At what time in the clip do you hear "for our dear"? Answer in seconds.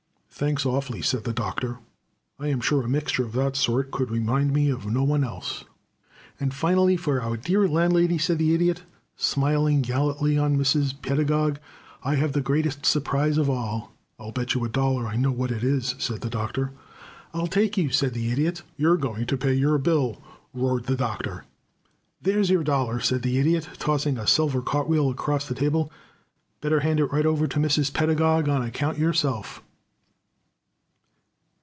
6.97-7.67